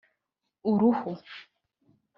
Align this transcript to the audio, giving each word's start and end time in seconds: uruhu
uruhu 0.71 1.13